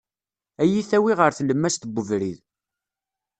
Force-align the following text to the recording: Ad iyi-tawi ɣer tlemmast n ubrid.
Ad 0.61 0.67
iyi-tawi 0.69 1.13
ɣer 1.19 1.31
tlemmast 1.33 1.83
n 1.85 1.91
ubrid. 2.01 2.39